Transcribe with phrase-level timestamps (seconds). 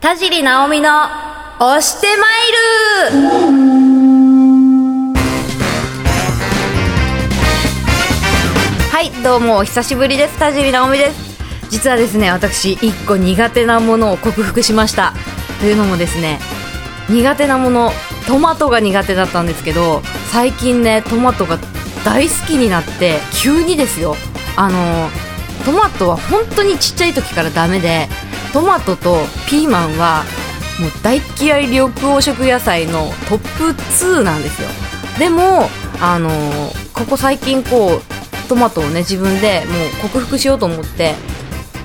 [0.00, 0.88] 田尻直美の
[1.58, 2.52] 押してまい
[3.12, 3.58] る。
[8.90, 10.38] はいどうもお久しぶりです。
[10.38, 11.38] 田尻直美です。
[11.68, 15.12] 実はですね私一個苦手なものを克服しました。
[15.60, 16.40] というのもですね
[17.10, 17.92] 苦手なもの
[18.26, 20.00] トマトが苦手だったんですけど
[20.32, 21.58] 最近ねトマトが
[22.06, 24.16] 大好きになって急にですよ。
[24.56, 25.10] あの
[25.66, 28.08] トマトは本当にちっちゃい時からダメで
[28.52, 30.24] トマトとピーマンは
[30.80, 34.68] もう大嫌い緑黄色野菜のトップ2なんですよ。
[35.18, 35.68] でも
[36.00, 36.30] あの
[36.94, 41.14] ここ最近こうトマトをね自分でもう克服しようと思って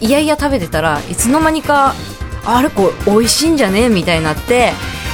[0.00, 1.94] いやいや食べてたらいつの間にか
[2.44, 4.72] あれこれ美味しいんじゃねみたいになって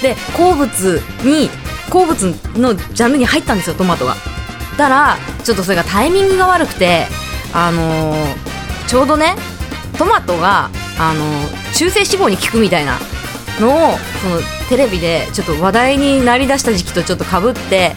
[0.00, 1.50] で好物に
[1.90, 4.14] 好物のジャンルに入ったんですよトマトが。
[4.76, 7.06] たらちょっとそれがタイミングが悪くて
[7.52, 8.34] あのー
[8.86, 9.34] ちょうどね
[9.98, 11.24] トマトが、あの
[11.74, 12.98] 中性脂肪に効くみたいな
[13.60, 17.92] のをそのテレビでちょっと話題になりだした時期とちょっとかぶって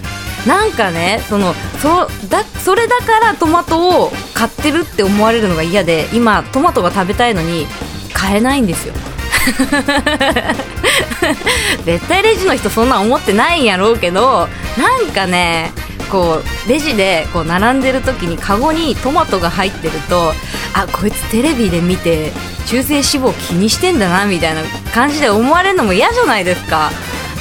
[0.47, 7.65] なんかねそのそだそれだからトマトを買ってるって思われるのが嫌で今トマトが食べたいのに
[8.13, 8.93] 買えないんですよ。
[11.85, 15.71] 絶対レジの人そんな思ってないんやろうけどなんかね
[16.11, 20.33] こうレジでこう並んでる時にカゴにトマトが入ってると
[20.73, 22.31] あこいつテレビで見て
[22.69, 24.61] 中性脂肪気にしてんだなみたいな
[24.93, 26.91] 感じで思われるのも嫌じゃないですか。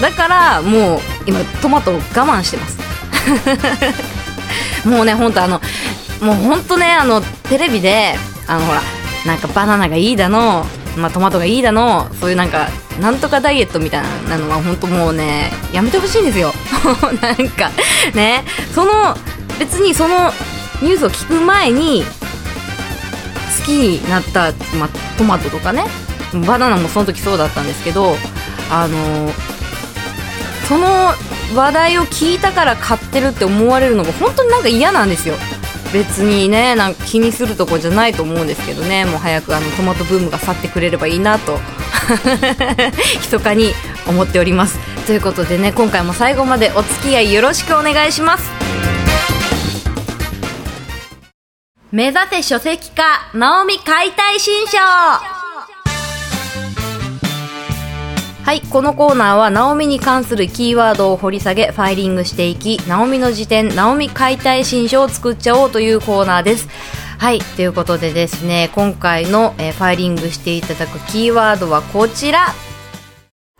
[0.00, 2.78] だからもう今トマトを我慢してます。
[4.88, 5.60] もうね本当あの
[6.22, 8.14] もう本当ねあのテレビで
[8.46, 8.80] あのほら
[9.26, 10.64] なんかバナナがいいだの、
[10.96, 16.54] まあ、トマトがいいだのそういうなんかなんとかダイエットみたいなのは本当もうねやめてほしいんですよ。
[17.20, 17.70] なんか
[18.14, 19.14] ねその
[19.58, 20.32] 別にその
[20.80, 22.06] ニュースを聞く前に
[23.58, 25.84] 好きになった、ま、トマトとかね。
[26.46, 28.14] バナナもその時そうだったんですけど
[28.70, 29.30] あの
[30.68, 30.86] その
[31.54, 35.34] 話題を聞いたから買ってるって思われるのが本当になんか嫌なんですよ。
[35.94, 39.06] 別にねなんか気にするとこじゃないと思うんですけどね。
[39.06, 41.58] もう早くあのトマトブームが去ってくれればいいなと。
[43.16, 43.72] 密かに
[44.06, 44.78] 思っております。
[45.06, 48.87] ということでね今回も最後までお付き合いよろしくお願いします。
[51.90, 55.22] 目指せ書籍化ナオミ解体新書は
[58.52, 66.68] い、このコーナーは、ナオミに関するキーワードを掘り下げ、ファイリングしていき、ナオミの辞典、ナオミ解体新書を作っちゃおうというコーナーです。
[67.16, 72.48] はい、ということでですね、今回の、えーファイリングしていただくキーワードはこちら。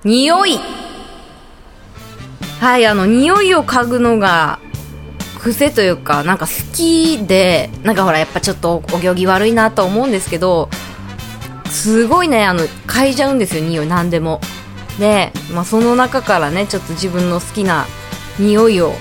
[0.04, 0.60] 匂い。
[2.60, 4.58] はい、あの、匂いを嗅ぐのが、
[5.40, 10.68] 癖というか、なんか好きで、なんかほら、やっぱちょっとお行儀悪いなと思うんですけど、
[11.70, 14.40] すごいね、あの、嗅いじゃうんですよ、匂い、なんでも。
[14.98, 17.86] で、まあ、その中からねちょっと自分の好きな
[18.38, 18.92] 匂いを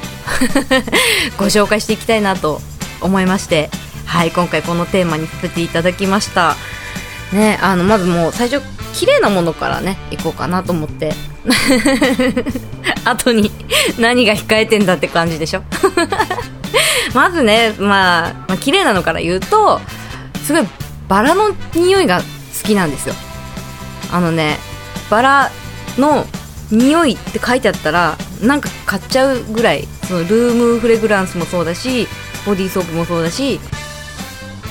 [1.37, 2.61] ご紹介していきたいなと
[3.01, 3.69] 思いまして
[4.05, 6.55] はい今回このテーマにさせていただきました
[7.33, 11.13] ねあのまずもう最初綺麗なものからねいこうかなと思って
[13.11, 13.51] 後に
[13.97, 15.63] 何が控えてんだって感じでしょ？
[17.13, 19.79] まずねまあ、まあ綺麗なのから言うと
[20.45, 20.67] すごい
[21.07, 22.23] バラの匂いが好
[22.67, 23.15] きなんですよ。
[24.11, 24.57] あのね
[25.09, 25.51] バラ
[25.97, 26.25] の
[26.71, 32.07] 匂いって書いてあったらなんか買っちゃうぐらいそのルームフレグランスもそうだし
[32.45, 33.59] ボディーソープもそうだし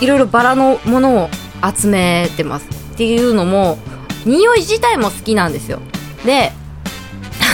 [0.00, 1.30] いろいろバラのものを
[1.74, 2.66] 集めてます。
[2.66, 3.78] っていうのも
[4.24, 5.80] 匂い自体も好きなんですよ。
[6.24, 6.52] で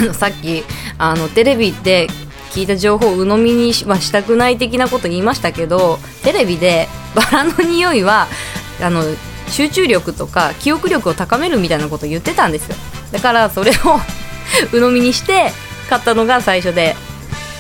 [0.01, 0.63] あのさっき
[0.99, 2.09] あのテレビで
[2.51, 8.27] 聞いた情報を鵜呑みにはしたくない的なこと言いましたけどテレビでバラの匂いは
[8.81, 9.03] あの
[9.49, 12.77] 集中力とか記憶力を高めるみたいなこと言ってたんですよ。
[13.13, 13.75] だからそれを
[14.73, 15.53] 鵜呑みにして
[15.89, 16.97] 買ったのが最初で。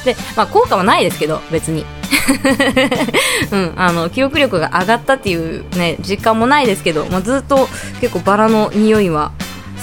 [0.04, 1.84] で、まあ、効果はないですけど別に。
[3.50, 7.68] うん、あの記憶力が上がったっていうね実感もないですけど、まあ、ずっと
[8.00, 9.32] 結構バラの匂いは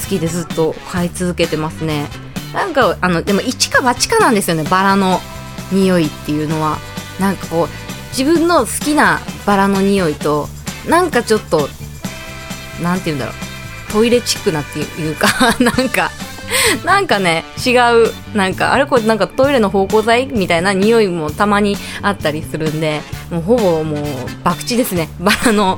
[0.01, 2.07] 好きでずっと買い続けてますね。
[2.53, 5.19] なんかあのでも一か八かなんですよねバラの
[5.71, 6.77] 匂いっていうのは。
[7.19, 7.67] なんかこう
[8.17, 10.47] 自分の好きなバラの匂いと
[10.87, 11.67] なんかちょっと
[12.81, 15.27] なんて言うんだろうトイレチックなっていうか
[15.59, 16.09] なんか
[16.85, 24.05] なんかね違うなんかあれこれなんかトイレの芳香剤みたいな匂いもたまにあったりするんでもうほぼもう
[24.45, 25.77] 博打ですねバラの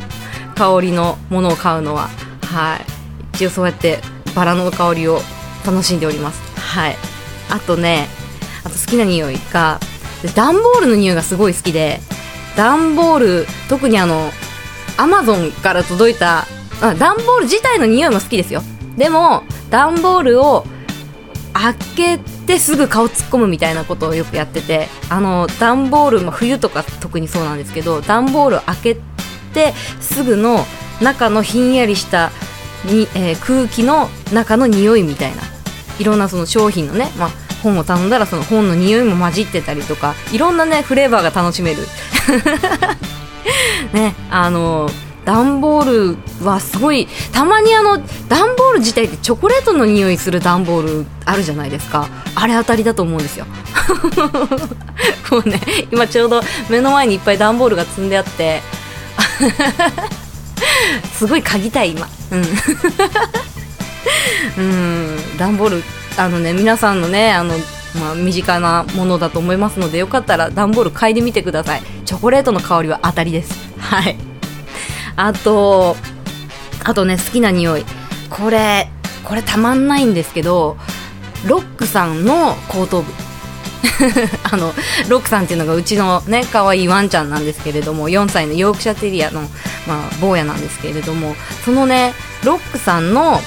[0.55, 2.09] 香りのものを買うのは。
[2.45, 2.85] はい。
[3.33, 3.99] 一応そうやって
[4.35, 5.21] バラの香りを
[5.65, 6.50] 楽しんでおります。
[6.71, 6.95] はい。
[7.49, 8.07] あとね
[8.63, 9.79] あと好きな匂いが
[10.35, 11.99] 段ボールの匂いがすごい好きで
[12.55, 14.31] 段ボール特にあの
[14.97, 16.45] アマゾンから届いた
[16.81, 18.61] あ段ボール自体の匂いも好きですよ。
[18.97, 20.65] でも段ボールを
[21.53, 28.97] 開けてすぐ顔突っ込むみたいなことをよくやっててあの段ボール、まあ、冬とか特にそうなんですけど段ボール開け
[29.53, 30.65] てすぐの
[31.01, 32.31] 中のひんやりした
[32.85, 35.50] に、えー、空気の中の匂いみたいな。
[36.01, 37.29] いろんなその商品のね、まあ、
[37.61, 41.87] 本を頼んだらその本の匂いも混じってたりとかいろんなねフレーバーが楽しめる。
[43.93, 44.89] ねあの
[45.25, 52.07] 段ボールはすごいたまにあの段ボール自体ってチョコレートの匂いする段ボールあるじゃないですか。
[52.33, 53.45] あれ当たりだと思うんですよ。
[55.29, 55.61] もうね
[55.91, 58.63] 今ちょうど目の前にいっぱい段ボールが積んであって
[61.13, 62.07] すごい嗅ぎたい今。
[62.31, 62.43] うん。
[64.57, 65.00] うん。
[65.41, 65.83] 段ボール
[66.19, 67.55] あのね皆さんのねあの
[67.99, 71.81] まあ、身近なものだと思いますのでよかったら段ボール嗅いでみてください。
[72.05, 73.53] チョコレートの香りは当たりです。
[73.79, 74.15] はい。
[75.17, 75.97] あと
[76.85, 77.83] あとね好きな匂い。
[78.29, 78.87] これ
[79.25, 80.77] これたまんないんですけど
[81.45, 83.11] ロックさんの後頭部。
[84.49, 84.73] あの
[85.09, 89.47] ロックさんっていうのがうちのね可愛いワンちゃんなんですけれども4歳のヨークシャテリアの、ま
[90.07, 91.35] あ、坊やなんですけれども
[91.65, 92.13] そのね
[92.45, 93.41] ロックさんの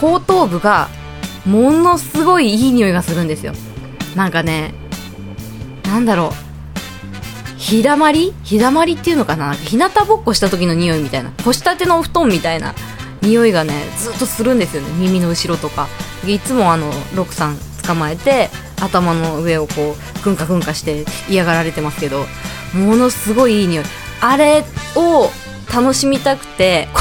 [0.00, 0.88] 後頭部が
[1.46, 3.52] ものすごいいい匂いがするんですよ。
[4.16, 4.74] なんかね
[5.84, 7.58] なんだろう。
[7.58, 8.32] 日だまり？
[8.44, 9.52] 日だまりっていうのかな？
[9.54, 11.30] 日向ぼっこした時の匂いみたいな。
[11.44, 12.74] 干したてのお布団みたいな
[13.20, 14.88] 匂いがねずっとするんですよね。
[14.98, 15.88] 耳の後ろとか。
[16.26, 17.56] いつもあのロックさん
[17.86, 18.50] 捕まえて
[18.80, 22.26] 頭の上をこうくんかくんかして嫌がられてますけど
[22.74, 23.84] ものすごいいい匂い。
[24.20, 24.64] あれ
[24.96, 25.30] を
[25.72, 26.88] 楽しみたくて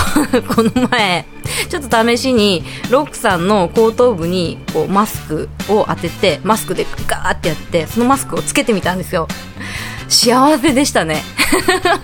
[0.55, 1.25] この前
[1.69, 9.27] ちょっと試しにロックさんの後頭部にこうマスクを当ててマスクでガーってやってそのマスクをつけてみたんですよ。
[10.09, 11.23] 幸せでしたね。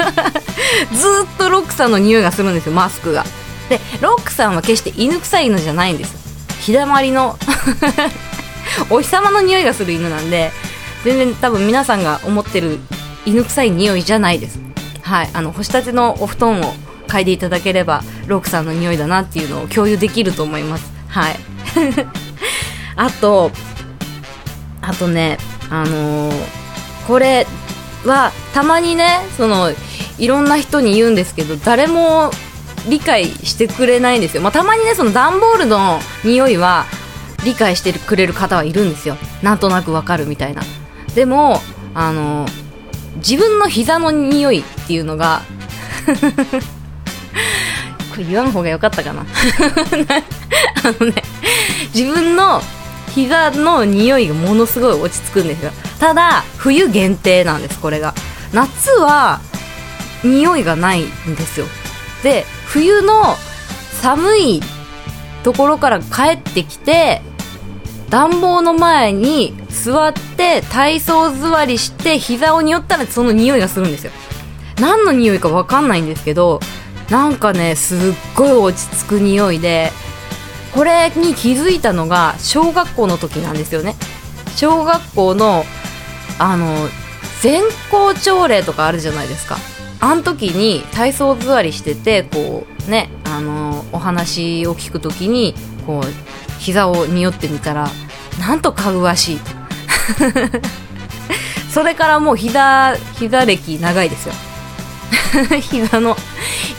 [0.93, 3.25] ずっとロックさんの匂いがするんですよマスクが。
[3.69, 6.15] でロックさんは決して犬臭い犬じゃないんです。
[6.61, 7.37] 日だまりの
[8.89, 10.51] お日様の匂いがする犬なんで
[11.03, 12.79] 全然多分皆さんが思ってる
[13.25, 14.59] 犬臭い匂いじゃないです。
[15.03, 16.63] はいあの干したてのお布団を
[17.07, 20.91] 嗅いでいただければロックさんの匂いだなっていうのを共有できると思います。
[21.09, 21.35] はい。
[22.95, 23.51] あと
[24.81, 25.37] あとね
[25.69, 26.35] あのー、
[27.07, 27.45] これ
[28.05, 29.71] はたまにねその
[30.17, 32.31] いろんな人に言うんですけど誰も
[32.87, 36.85] 理解してくれないんですよ、まあ、たまにねその段ボールの匂いは
[37.43, 39.17] 理解してくれる方はいるんですよ。
[39.41, 40.61] なんとなくわかるみたいな。
[41.13, 41.61] でも
[41.93, 42.47] あの
[43.17, 45.41] 自分の膝の匂いっていうのが
[48.13, 49.25] これ言わん方が良かったかな。
[50.83, 51.23] あのね
[51.93, 52.61] 自分の
[53.15, 55.71] 膝の匂いがものすごい落ち着くんですよ。
[55.99, 58.13] ただ冬限定なんですこれが。
[58.53, 59.41] 夏は
[60.23, 61.65] 匂いがないんですよ。
[62.21, 63.35] で冬の
[64.01, 64.61] 寒い
[65.43, 67.21] ところから帰ってきて
[68.09, 74.11] 暖房の前に座って体操座りして膝を匂ったらその匂いがするんですよ。
[74.79, 76.59] 何の匂いか分かんないんですけど
[77.09, 77.99] なんかねすっ
[78.35, 79.91] ごい落ち着く匂いで
[80.73, 83.95] これに気づいたのが小学校の時なんですよね。
[84.55, 85.65] 小学校の
[86.39, 86.89] あの
[87.41, 89.57] 全校朝礼とかあるじゃないですか。
[89.99, 95.55] あの時に体操座りしててこうねあのお話を聞く時に
[95.85, 97.89] こう膝を匂ってみたら
[98.39, 99.62] なんとかぐわしいと。
[101.73, 104.33] それからもう膝膝歴長いですよ。
[105.61, 106.17] 膝の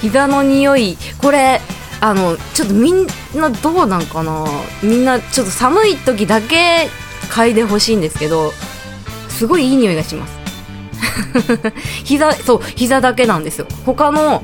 [0.00, 0.96] 膝の匂い。
[1.18, 1.60] これ
[2.00, 4.44] あのちょっとみんなどうなんかな。
[4.82, 6.90] みんなちょっと寒い時だけ
[7.30, 8.52] 嗅いでほしいんですけど
[9.28, 10.32] すごいいい匂いがします。
[12.04, 13.66] 膝そう膝だけなんですよ。
[13.84, 14.42] 他の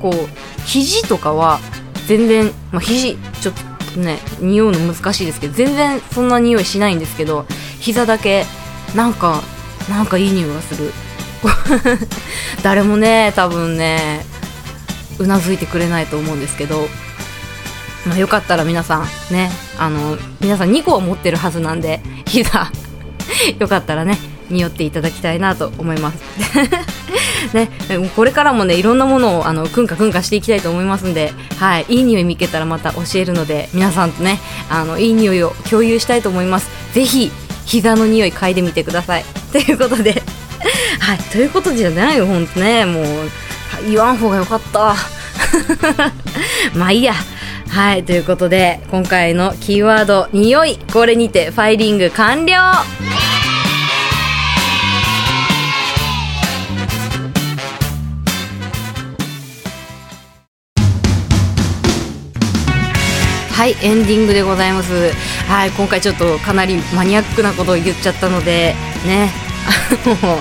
[0.00, 0.28] こう
[0.64, 1.60] 肘とかは
[2.06, 3.54] 全然、まあ、肘ちょっ
[3.94, 7.46] とね匂うの難しいですけど全然そんな匂いしないんですけど
[7.80, 8.44] 膝だけ
[8.94, 9.42] なんか
[9.88, 10.92] なんかいい匂いがする。
[12.62, 14.26] 誰もね多分ね
[15.18, 16.88] うなずいてくれないと思うんですけど
[18.06, 22.70] まあ、よかったら皆さんねあの皆さん2個を持ってるはずなんで膝。
[23.58, 24.18] よかったらね
[24.48, 26.18] 匂っていただきたいなと思います。
[27.54, 27.70] ね、
[28.16, 36.68] これからもねいろんなものをあのくんかくんかしていきたいと思いますんで、はい、いい匂い見つけたらまた教えるので皆さんとねあのいい匂いを共有したいと思います。
[36.94, 37.30] ぜひ
[37.68, 39.24] 膝の匂い嗅いでみてください。
[39.52, 40.22] ということで。
[40.98, 41.18] はい。
[41.30, 42.26] ということじゃないよ。
[42.26, 42.84] ほんとね。
[42.84, 43.04] もう
[43.88, 44.96] 言わん方がよかった。
[46.74, 47.14] まあいいや。
[47.68, 52.54] はい、ということで、今回のキーワード、匂い、これにてファイリング完了。
[63.58, 65.10] はいエンディングでございます。
[65.48, 69.32] はい今回ちょっとかなりマニアックなことを言っちゃったのでね。
[70.14, 70.40] あの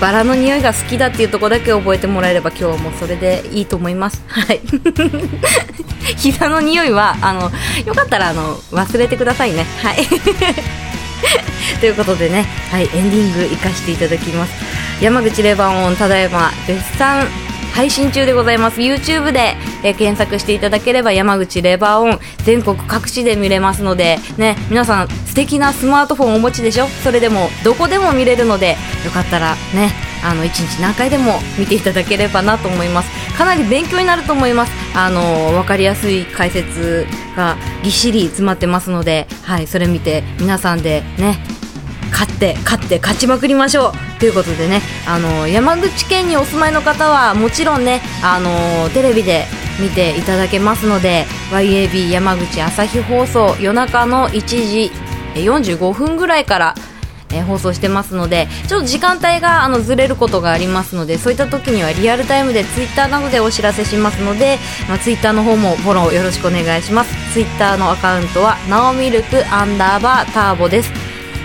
[0.00, 4.20] バラの匂いが好きだっていうところだけ覚えてもらえれば今日はもうそれでいいと思います。
[4.26, 4.60] はい。
[6.18, 7.52] 膝の匂いはあの
[7.86, 9.64] よかったらあの忘れてくださいね。
[9.80, 10.04] はい。
[11.78, 14.52] ということでね、はい、エンディング行かせていただきます。
[15.00, 17.28] 山口レバオンただいま絶賛
[17.80, 18.82] 配信中でございます。
[18.82, 26.86] YouTube で、えー、検索していただければ山口レバーオン全国各地で見れますのでね皆さん素敵なスマートフォンをお持ちでしょ？
[26.88, 33.38] それでもどこでも見れるのでよかったらねあの1日何回でも見ていただければなと思います。
[33.38, 34.72] かなり勉強になると思います。
[34.94, 41.38] あの分かりやすい解説がぎっしり詰まってますのではいそれ見て皆さんでね
[42.20, 44.20] 勝って勝って勝ちまくりましょう。
[44.20, 49.46] ということでねあの山口県にお住まいの方はもちろんねあのテレビで
[49.80, 54.90] 見ていただけますので YAB 山口朝日放送夜中の1時
[55.34, 56.74] 45分ぐらいから
[57.32, 64.58] え、放送してますのでちょっと時間帯があのずれることがありますのでそういった時にはリアルタイムでツイッターなどでお知らせしますので、
[64.88, 67.32] まあ、ツイッターの方もフォローよろしくお願いします。
[67.32, 70.90] ツイッターのアカウントはなおミルクアンダーバーターボです。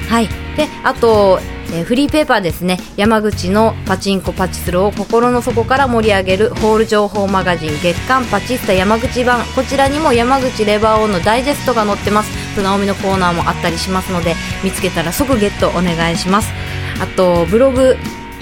[0.09, 0.44] はい。
[0.55, 1.39] であと、
[1.73, 2.79] えー、フリーペーパーですね。
[2.95, 9.43] 山口のパチンコパチスロを心の底から盛り上げるホール情報マガジン月刊パチスタ山口版。
[9.55, 12.61] こちらにも山口レバーオンのダイジェストが載ってます。
[12.61, 16.49] ナオミのコーナーもあったりしますので見つけたら即ゲットお願いします。
[17.01, 17.97] あとブログ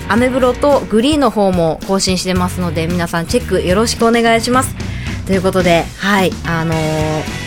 [0.09, 4.75] アメブロとグリーの方も更新してますので皆さんチェックよろしくお願いします。
[5.25, 7.42] ということではいあのー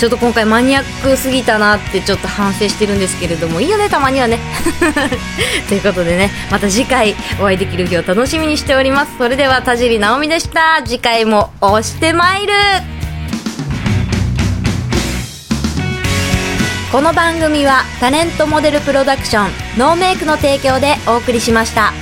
[0.00, 4.38] ちょっと今回マニアックすぎたなってちょっと反省してるんですけれどもいいよねたまにはね。
[5.68, 9.12] ということでねまた次回お会いできる日を楽しみにしております。
[9.18, 10.80] それでは田尻直美でした。
[10.86, 12.54] 次回も押してまいる。
[16.90, 21.92] この番組はタレントモデルプロダクションノーメイクの提供でお送りしました。